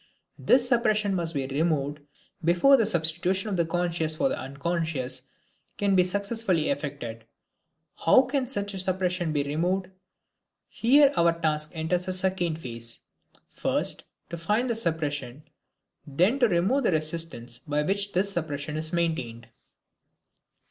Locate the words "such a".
8.47-8.79